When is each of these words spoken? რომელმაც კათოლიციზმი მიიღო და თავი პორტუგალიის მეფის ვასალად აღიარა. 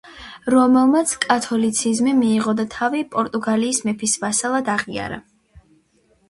რომელმაც 0.51 1.11
კათოლიციზმი 1.25 2.13
მიიღო 2.21 2.55
და 2.61 2.65
თავი 2.77 3.03
პორტუგალიის 3.17 3.83
მეფის 3.89 4.17
ვასალად 4.25 4.73
აღიარა. 4.79 5.21